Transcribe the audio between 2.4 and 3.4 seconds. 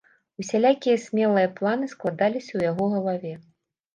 ў яго галаве.